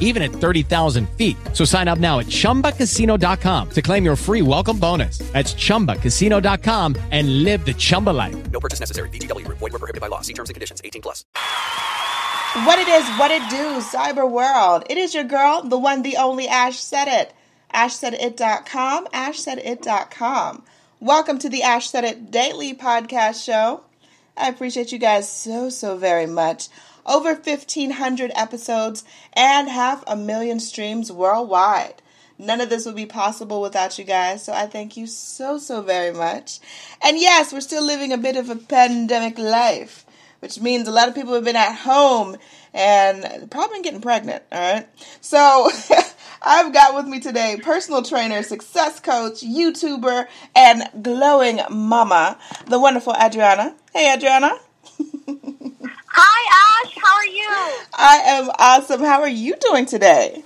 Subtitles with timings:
[0.00, 1.36] even at 30,000 feet.
[1.52, 5.18] So sign up now at ChumbaCasino.com to claim your free welcome bonus.
[5.18, 8.50] That's ChumbaCasino.com and live the Chumba life.
[8.50, 9.10] No purchase necessary.
[9.10, 9.58] VGW Group.
[9.58, 10.22] Void were prohibited by law.
[10.22, 10.80] See terms and conditions.
[10.82, 11.24] 18 plus.
[12.64, 14.84] What it is, what it do, cyber world.
[14.88, 17.32] It is your girl, the one, the only Ash said it.
[17.74, 20.64] AshSaidIt.com, AshSaidIt.com.
[21.00, 23.82] Welcome to the Ash Said It Daily Podcast Show.
[24.36, 26.68] I appreciate you guys so, so very much.
[27.08, 32.02] Over 1,500 episodes and half a million streams worldwide.
[32.38, 35.80] None of this would be possible without you guys, so I thank you so, so
[35.80, 36.60] very much.
[37.02, 40.04] And yes, we're still living a bit of a pandemic life,
[40.40, 42.36] which means a lot of people have been at home
[42.74, 44.86] and probably getting pregnant, alright?
[45.22, 45.70] So,
[46.42, 53.14] I've got with me today personal trainer, success coach, YouTuber, and glowing mama, the wonderful
[53.14, 53.74] Adriana.
[53.94, 54.52] Hey, Adriana.
[56.20, 56.96] Hi, Ash.
[57.00, 57.87] How are you?
[57.98, 59.00] I am awesome.
[59.00, 60.44] How are you doing today?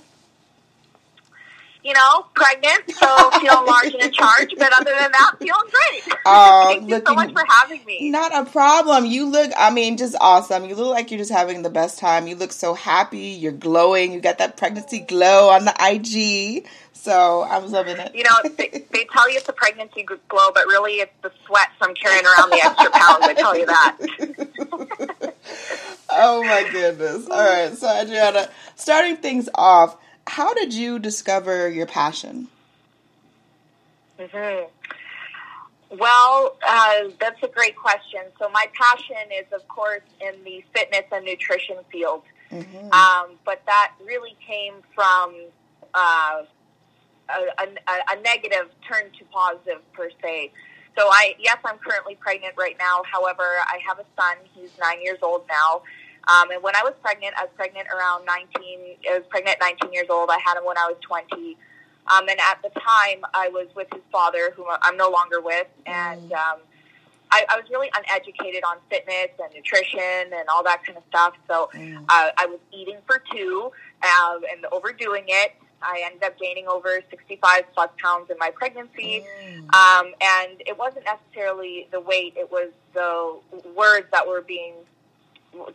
[1.83, 6.17] You know, pregnant, so feeling large and in charge, but other than that, feeling great.
[6.25, 8.09] Oh, Thank you so much for having me.
[8.09, 9.05] Not a problem.
[9.05, 10.63] You look, I mean, just awesome.
[10.63, 12.27] You look like you're just having the best time.
[12.27, 13.17] You look so happy.
[13.17, 14.13] You're glowing.
[14.13, 16.65] You got that pregnancy glow on the IG.
[16.93, 18.15] So I'm loving it.
[18.15, 21.67] You know, they, they tell you it's a pregnancy glow, but really it's the sweat
[21.77, 23.25] from carrying around the extra pounds.
[23.25, 23.97] I tell you that.
[26.15, 27.27] Oh my goodness.
[27.27, 27.75] All right.
[27.75, 29.97] So, Adriana, starting things off,
[30.27, 32.47] how did you discover your passion?
[34.19, 35.97] Mm-hmm.
[35.97, 38.21] Well, uh, that's a great question.
[38.39, 42.23] So, my passion is, of course, in the fitness and nutrition field.
[42.51, 42.91] Mm-hmm.
[42.91, 45.35] Um, but that really came from
[45.93, 46.43] uh,
[47.29, 50.51] a, a, a negative turn to positive, per se.
[50.97, 53.01] So, I yes, I'm currently pregnant right now.
[53.11, 54.37] However, I have a son.
[54.53, 55.81] He's nine years old now.
[56.27, 58.95] Um, and when I was pregnant, I was pregnant around 19.
[59.11, 60.29] I was pregnant 19 years old.
[60.29, 61.57] I had him when I was 20.
[62.13, 65.67] Um, and at the time, I was with his father, whom I'm no longer with,
[65.85, 66.35] and Mm.
[66.35, 66.59] um,
[67.31, 71.33] I, I was really uneducated on fitness and nutrition and all that kind of stuff.
[71.47, 72.03] So Mm.
[72.09, 73.71] uh, I was eating for two
[74.03, 75.53] um, and overdoing it.
[75.81, 79.25] I ended up gaining over 65 plus pounds in my pregnancy.
[79.45, 79.73] Mm.
[79.75, 83.39] Um, and it wasn't necessarily the weight, it was the
[83.75, 84.75] words that were being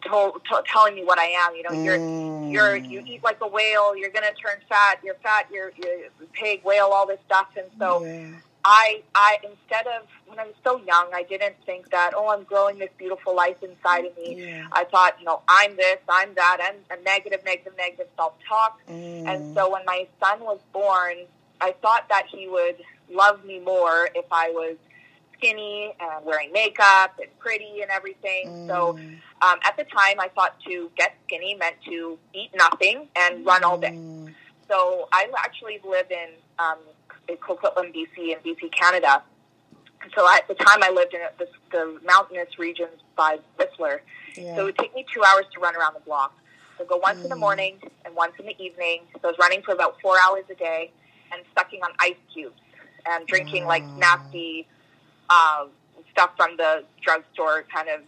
[0.07, 1.55] told, to, telling me what I am.
[1.55, 2.53] You know, you're Mm.
[2.53, 3.97] you're you eat like a whale.
[3.97, 5.01] You're gonna turn fat.
[5.03, 5.47] You're fat.
[5.53, 7.49] You're, you're pig, whale, all this stuff.
[7.57, 8.29] And so Yeah.
[8.65, 12.45] I I instead of when I was so young, I didn't think that oh I'm
[12.45, 14.47] growing this beautiful life inside of me.
[14.47, 14.67] Yeah.
[14.73, 18.81] I thought you know I'm this, I'm that, I'm a negative, negative, negative self talk.
[18.89, 19.27] Mm.
[19.27, 21.17] And so when my son was born,
[21.61, 22.77] I thought that he would
[23.11, 24.77] love me more if I was
[25.39, 28.67] skinny and wearing makeup and pretty and everything.
[28.69, 29.21] So Mm.
[29.43, 33.65] um, at the time, I thought to get skinny meant to eat nothing and run
[33.65, 33.93] all day.
[33.93, 34.35] Mm.
[34.69, 36.79] So I actually live in um,
[37.29, 39.23] in Coquitlam, BC, in BC, Canada.
[40.17, 44.01] So at the time, I lived in the, the mountainous regions by Whistler.
[44.35, 44.55] Yeah.
[44.57, 46.33] So it would take me two hours to run around the block.
[46.77, 49.03] So I'd go once in the morning and once in the evening.
[49.21, 50.91] So I was running for about four hours a day
[51.33, 52.61] and sucking on ice cubes
[53.07, 54.67] and drinking like nasty
[55.31, 55.67] uh,
[56.13, 58.01] stuff from the drugstore, kind of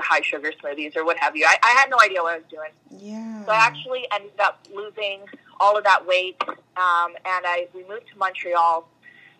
[0.00, 1.44] high sugar smoothies or what have you.
[1.46, 2.70] I, I had no idea what I was doing.
[2.98, 3.44] yeah.
[3.44, 5.20] So I actually ended up losing
[5.60, 8.88] all of that weight, um, and I we moved to Montreal.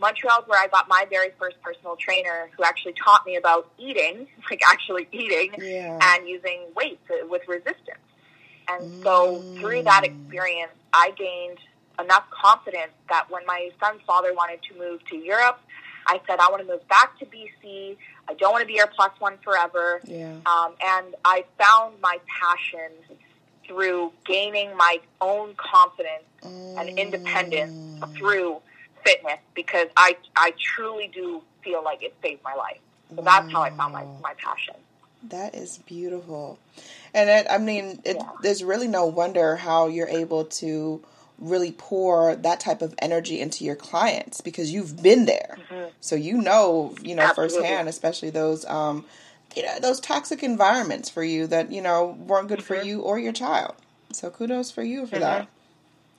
[0.00, 4.26] Montreal's where I got my very first personal trainer, who actually taught me about eating,
[4.50, 5.98] like actually eating, Yeah.
[6.02, 7.98] and using weights with resistance.
[8.68, 11.58] And so through that experience, I gained
[12.00, 15.60] enough confidence that when my son's father wanted to move to Europe,
[16.06, 17.96] I said, I want to move back to BC.
[18.28, 20.00] I don't want to be your plus one forever.
[20.04, 20.32] Yeah.
[20.46, 22.90] Um, and I found my passion
[23.66, 28.60] through gaining my own confidence and independence through
[29.04, 32.78] fitness because I, I truly do feel like it saved my life.
[33.14, 34.74] So that's how I found my, my passion.
[35.28, 36.58] That is beautiful.
[37.14, 38.28] And it, I mean, it, Yeah.
[38.42, 41.02] there's really no wonder how you're able to
[41.42, 45.58] really pour that type of energy into your clients because you've been there.
[46.00, 47.30] So you know, you know Mm-hmm.
[47.30, 47.58] Absolutely.
[47.58, 49.04] firsthand, especially those um
[49.56, 52.66] you know, those toxic environments for you that, you know, weren't good Mm-hmm.
[52.74, 53.74] for you or your child.
[54.12, 55.48] So kudos for you for that.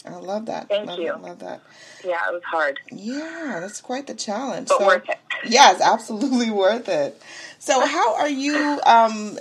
[0.05, 0.67] I love that.
[0.67, 1.05] Thank love you.
[1.13, 1.61] That, love that.
[2.03, 4.67] Yeah, it was hard, Yeah, that's quite the challenge.
[4.67, 5.17] but So- worth it.
[5.45, 7.21] Yes, absolutely worth it.
[7.59, 9.39] So, how are you um,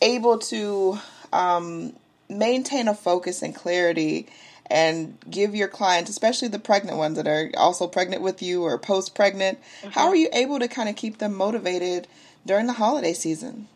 [0.00, 0.98] able to
[1.32, 1.92] um,
[2.28, 4.28] maintain a focus and clarity
[4.66, 8.78] and give your clients, especially the pregnant ones that are also pregnant with you or
[8.78, 9.98] post pregnant, how mm-hmm.
[9.98, 12.08] are you able to kind of keep them motivated
[12.46, 13.68] during the holiday season?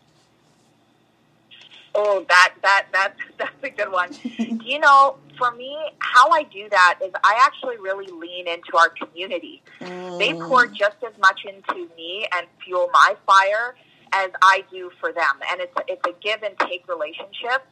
[1.95, 4.11] Oh, that that that that's a good one.
[4.63, 8.89] you know, for me, how I do that is I actually really lean into our
[8.89, 9.61] community.
[9.79, 10.73] They pour mm.
[10.73, 13.75] just as much into me and fuel my fire
[14.11, 17.65] as I do for them, and it's it's a give and take relationship.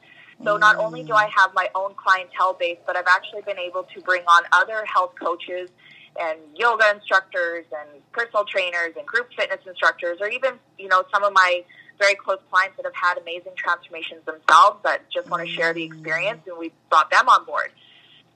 [0.43, 1.31] So not only do I mm.
[1.35, 5.13] have my own clientele base, but I've actually been able to bring on other health
[5.19, 5.69] coaches
[6.19, 11.23] and yoga instructors and personal trainers and group fitness instructors, or even you know some
[11.23, 11.63] of my
[11.99, 15.83] very close clients that have had amazing transformations themselves that just want to share the
[15.83, 16.51] experience, mm.
[16.51, 17.71] and we've brought them on board.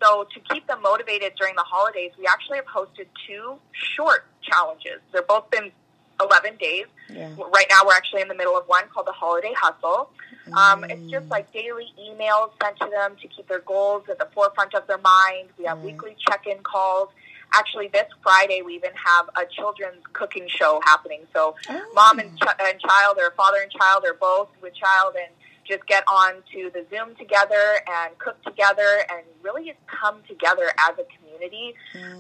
[0.02, 5.00] So to keep them motivated during the holidays, we actually have hosted two short challenges.
[5.12, 5.72] They're both been
[6.20, 6.86] 11 days.
[7.10, 7.30] Yeah.
[7.54, 10.10] Right now, we're actually in the middle of one called the Holiday Hustle.
[10.58, 14.28] Um, it's just like daily emails sent to them to keep their goals at the
[14.34, 15.50] forefront of their mind.
[15.58, 17.10] We have weekly check-in calls.
[17.54, 21.22] Actually, this Friday we even have a children's cooking show happening.
[21.34, 21.56] So,
[21.94, 25.32] mom and, ch- and child, or father and child, or both with child, and
[25.68, 30.72] just get on to the Zoom together and cook together and really just come together
[30.90, 31.74] as a community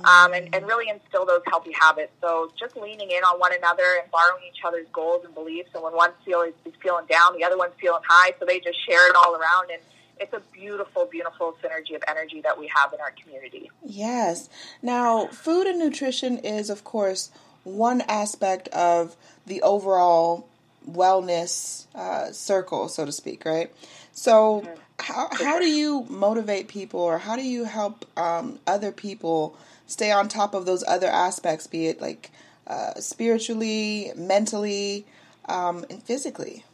[0.05, 2.11] um, and, and really instill those healthy habits.
[2.21, 5.69] So just leaning in on one another and borrowing each other's goals and beliefs.
[5.73, 8.33] And when one feel is, is feeling down, the other one's feeling high.
[8.39, 9.69] So they just share it all around.
[9.71, 9.81] And
[10.19, 13.69] it's a beautiful, beautiful synergy of energy that we have in our community.
[13.83, 14.49] Yes.
[14.81, 17.31] Now, food and nutrition is, of course,
[17.63, 19.15] one aspect of
[19.45, 20.47] the overall
[20.89, 23.71] wellness uh, circle, so to speak, right?
[24.11, 24.63] So,
[24.99, 29.57] how, how do you motivate people or how do you help um, other people
[29.87, 32.31] stay on top of those other aspects, be it like
[32.67, 35.05] uh, spiritually, mentally,
[35.45, 36.65] um, and physically?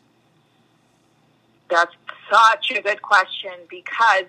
[1.70, 1.94] That's
[2.32, 4.26] such a good question because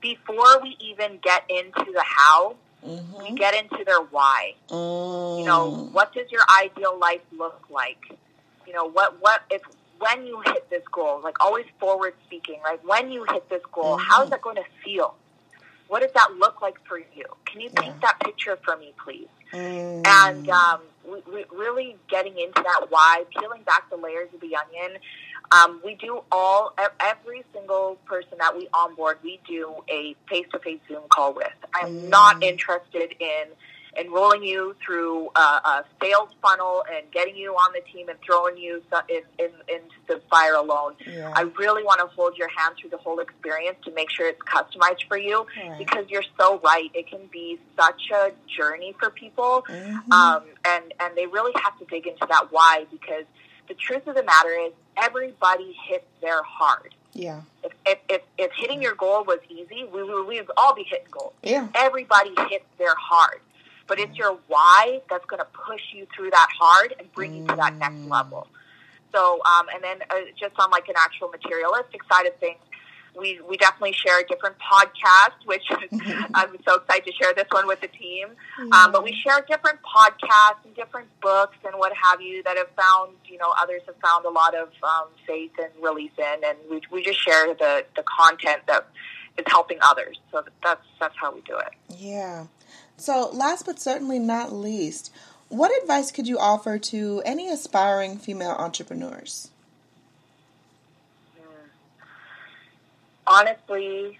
[0.00, 4.54] before we even get into the how, we get into their why.
[4.70, 8.16] You know, what does your ideal life look like?
[8.68, 9.62] You know, what what if
[9.98, 12.78] when you hit this goal, like always forward speaking, right?
[12.84, 15.14] When you hit this goal, how is that going to feel?
[15.88, 17.24] What does that look like for you?
[17.46, 19.28] Can you paint that picture for me, please?
[20.04, 20.80] And um,
[21.10, 24.98] we, we really getting into that why, peeling back the layers of the onion.
[25.50, 30.58] Um, we do all, every single person that we onboard, we do a face to
[30.58, 31.48] face Zoom call with.
[31.74, 33.44] I'm not interested in
[33.98, 38.56] enrolling you through a, a sales funnel and getting you on the team and throwing
[38.56, 40.94] you in, in, into the fire alone.
[41.06, 41.32] Yeah.
[41.34, 44.40] I really want to hold your hand through the whole experience to make sure it's
[44.42, 45.78] customized for you Right.
[45.78, 46.90] because you're so right.
[46.94, 50.12] It can be such a journey for people, Mm-hmm.
[50.12, 53.24] um, and and they really have to dig into that why because
[53.68, 56.94] the truth of the matter is everybody hits their hard.
[57.14, 57.40] Yeah.
[57.64, 61.32] If, if, if, if hitting your goal was easy, we would all be hitting goals.
[61.42, 61.68] Yeah.
[61.74, 63.40] Everybody hits their hard.
[63.88, 67.46] But it's your why that's going to push you through that hard and bring you
[67.46, 68.46] to that next level.
[69.12, 72.58] So, um, and then uh, just on like an actual materialistic side of things,
[73.18, 75.64] we, we definitely share a different podcast, which
[76.34, 78.28] I'm so excited to share this one with the team.
[78.72, 82.68] Um, but we share different podcasts and different books and what have you that have
[82.76, 86.58] found, you know, others have found a lot of um, faith and release in, and
[86.70, 88.86] we, we just share the, the content that
[89.38, 90.18] is helping others.
[90.30, 91.72] So that's that's how we do it.
[91.96, 92.46] Yeah.
[92.98, 95.12] So, last but certainly not least,
[95.48, 99.50] what advice could you offer to any aspiring female entrepreneurs?
[103.28, 104.18] honestly,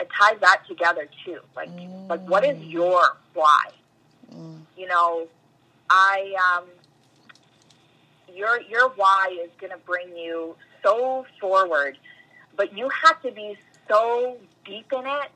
[0.00, 1.38] it ties that together too.
[1.56, 1.70] Like,
[2.08, 3.70] like what is your why?
[4.76, 5.28] You know,
[5.88, 6.64] I um,
[8.34, 11.96] your your why is going to bring you so forward,
[12.56, 13.56] but you have to be
[13.88, 15.30] so deep in it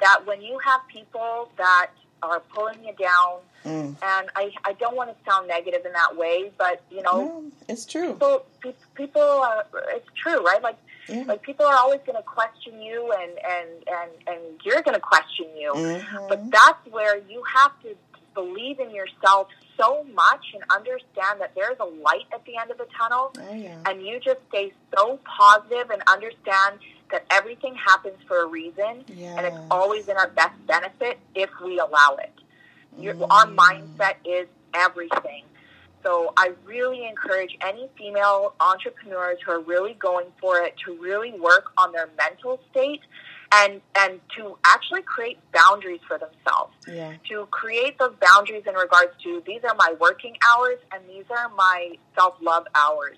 [0.00, 1.88] that when you have people that
[2.22, 3.96] are pulling you down, and
[4.36, 7.84] I I don't want to sound negative in that way, but you know No, it's
[7.84, 8.12] true.
[8.12, 11.24] people pe- people are it's true right like Yeah.
[11.26, 15.06] like people are always going to question you and and and and you're going to
[15.14, 16.28] question you Mm-hmm.
[16.28, 17.96] but that's where you have to
[18.34, 22.78] believe in yourself so much and understand that there's a light at the end of
[22.78, 23.32] the tunnel.
[23.38, 23.76] Oh, yeah.
[23.86, 26.78] And you just stay so positive and understand
[27.10, 29.04] that everything happens for a reason
[29.36, 32.32] and it's always in our best benefit if we allow it.
[32.98, 33.56] Your, Our mm.
[33.56, 35.44] mindset is everything.
[36.02, 41.32] So I really encourage any female entrepreneurs who are really going for it to really
[41.32, 43.00] work on their mental state
[43.52, 46.74] and and to actually create boundaries for themselves.
[46.86, 47.14] Yeah.
[47.30, 51.48] To create those boundaries in regards to these are my working hours and these are
[51.50, 53.16] my self love hours.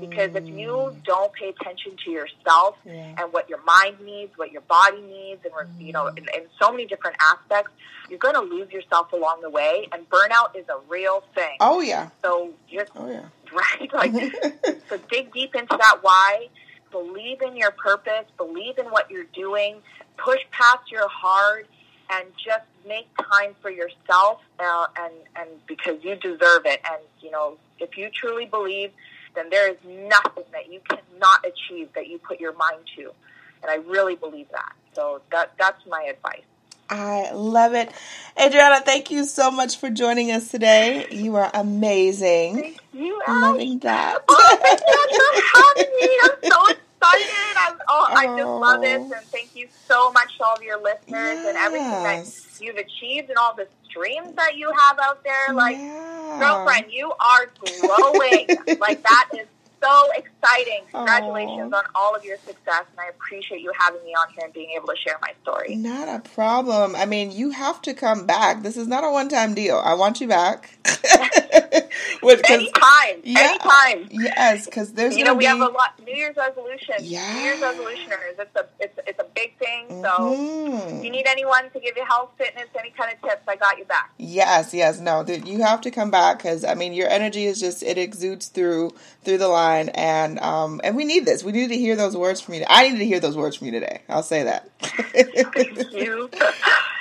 [0.00, 3.14] Because if you don't pay attention to yourself Yeah.
[3.18, 6.46] and what your mind needs, what your body needs, and we're- you know, in, in
[6.60, 7.72] so many different aspects,
[8.08, 9.86] you're going to lose yourself along the way.
[9.92, 11.56] And burnout is a real thing.
[11.60, 12.08] Oh, yeah.
[12.22, 13.24] So just Oh, yeah.
[13.52, 14.12] right, like
[14.88, 16.48] so, dig deep into that why.
[16.90, 18.24] Believe in your purpose.
[18.38, 19.82] Believe in what you're doing.
[20.16, 21.66] Push past your hard,
[22.10, 24.40] and just make time for yourself.
[24.58, 26.80] Uh, and and because you deserve it.
[26.90, 28.90] And you know, if you truly believe,
[29.34, 33.12] then there is nothing that you cannot achieve that you put your mind to.
[33.62, 34.72] And I really believe that.
[34.94, 36.42] So that that's my advice.
[36.90, 37.92] I love it.
[38.40, 41.06] Adriana, thank you so much for joining us today.
[41.10, 42.56] You are amazing.
[42.56, 44.24] Thank You Loving that.
[44.28, 46.18] Oh, thank you for having me.
[46.22, 47.56] I'm so excited.
[47.58, 49.02] I'm, oh, I just love this.
[49.04, 49.18] Oh.
[49.18, 52.26] And thank you so much to all of your listeners and everything that
[52.60, 55.54] you've achieved and all the streams that you have out there.
[55.54, 56.38] Like, Yeah.
[56.40, 58.48] girlfriend, you are glowing.
[58.80, 59.46] like, that is
[59.82, 60.82] so exciting.
[60.90, 61.76] Congratulations Aw.
[61.78, 62.84] on all of your success.
[62.90, 65.76] And I appreciate you having me on here and being able to share my story.
[65.76, 66.96] Not a problem.
[66.96, 68.62] I mean, you have to come back.
[68.62, 69.80] This is not a one time deal.
[69.84, 70.78] I want you back.
[72.22, 73.20] With- Anytime.
[73.24, 73.40] Yeah.
[73.40, 74.08] Anytime.
[74.10, 77.02] Yes, because there's you know, we have a lot New Year's resolutions.
[77.02, 77.34] Yeah.
[77.34, 78.38] New Year's resolutioners.
[78.38, 79.86] It's a it's it's a big thing.
[80.02, 80.98] So Mhm.
[80.98, 83.78] if you need anyone to give you health, fitness, any kind of tips, I got
[83.78, 84.10] you back.
[84.18, 85.24] Yes, yes, no.
[85.26, 88.92] You have to come back because I mean, your energy is just it exudes through
[89.24, 91.42] through the line, and um, and we need this.
[91.44, 92.64] We need to hear those words from you.
[92.68, 94.02] I need to hear those words from you today.
[94.08, 94.70] I'll say that.
[94.80, 96.30] Thank you.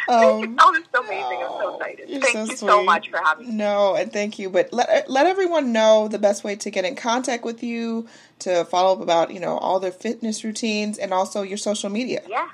[0.09, 1.43] Um, oh, it's so amazing.
[1.43, 2.09] I'm so excited.
[2.09, 3.53] You're Thank so you so much for having me.
[3.55, 4.49] No, and thank you.
[4.49, 8.07] But let let everyone know the best way to get in contact with you,
[8.39, 12.21] to follow up about you know all their fitness routines, and also your social media.
[12.27, 12.47] Yeah.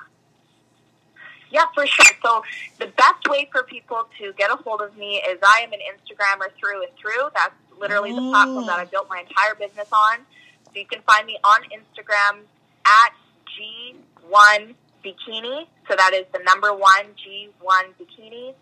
[1.51, 2.05] Yeah, for sure.
[2.23, 2.43] So
[2.79, 5.79] the best way for people to get a hold of me is I am an
[5.81, 7.29] Instagrammer through and through.
[7.35, 10.17] That's literally the platform that I built my entire business on.
[10.65, 12.39] So you can find me on Instagram
[12.87, 13.13] at
[13.53, 15.67] G1 Bikini.
[15.89, 18.53] So that is the number one G1 Bikini.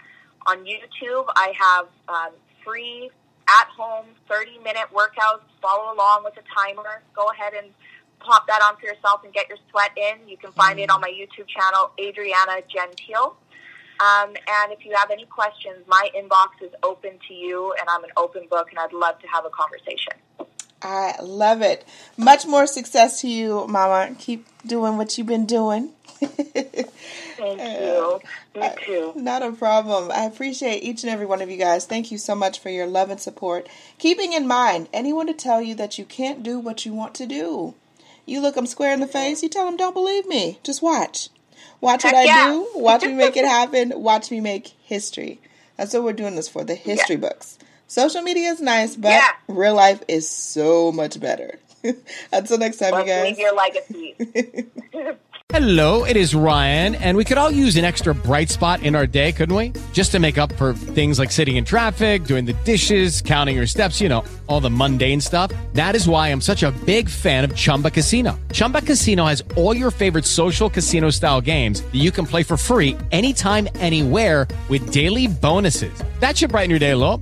[0.48, 2.34] On YouTube, I have um,
[2.66, 3.12] free
[3.48, 5.42] at home 30 minute workouts.
[5.62, 7.04] Follow along with a timer.
[7.16, 7.72] Go ahead and
[8.20, 10.28] pop that on for yourself and get your sweat in.
[10.28, 13.36] You can find it on my YouTube channel, Adriana Gentile.
[14.00, 18.04] Um, and if you have any questions, my inbox is open to you, and I'm
[18.04, 20.14] an open book, and I'd love to have a conversation.
[20.82, 21.86] I love it.
[22.18, 24.16] Much more success to you, Mama.
[24.18, 25.92] Keep doing what you've been doing.
[26.20, 26.90] Thank
[27.42, 28.20] uh, you.
[28.54, 29.14] Thank uh, you too.
[29.16, 30.12] Not a problem.
[30.12, 31.86] I appreciate each and every one of you guys.
[31.86, 33.68] Thank you so much for your love and support.
[33.98, 37.26] Keeping in mind, anyone to tell you that you can't do what you want to
[37.26, 37.74] do.
[38.26, 39.14] You look them square in the mm-hmm.
[39.14, 40.60] face, you tell them, don't believe me.
[40.64, 41.30] Just watch.
[41.80, 42.52] Watch what I yeah.
[42.52, 42.70] do.
[42.76, 43.92] Watch me make it happen.
[43.96, 45.40] Watch me make history.
[45.78, 47.58] That's what we're doing this for the history books.
[47.92, 49.28] Social media is nice, but Yeah.
[49.50, 51.60] real life is so much better.
[52.32, 53.24] Until next time, Let's you guys.
[53.26, 54.16] leave your legacy.
[55.52, 59.06] Hello, it is Ryan, and we could all use an extra bright spot in our
[59.06, 59.74] day, couldn't we?
[59.92, 63.68] Just to make up for things like sitting in traffic, doing the dishes, counting your
[63.68, 65.52] steps, you know, all the mundane stuff.
[65.74, 68.40] That is why I'm such a big fan of Chumba Casino.
[68.54, 72.56] Chumba Casino has all your favorite social casino style games that you can play for
[72.56, 75.92] free anytime, anywhere with daily bonuses.
[76.22, 77.22] That should brighten your day a little.